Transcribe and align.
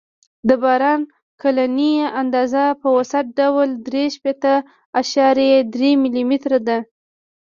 د 0.47 0.49
باران 0.63 1.01
کلنۍ 1.41 1.93
اندازه 2.21 2.63
په 2.81 2.87
اوسط 2.95 3.25
ډول 3.39 3.67
درې 3.87 4.03
شپېته 4.15 4.53
اعشاریه 4.99 5.57
درې 5.73 5.89
ملي 6.01 6.23
متره 6.29 6.59
ده 6.67 6.77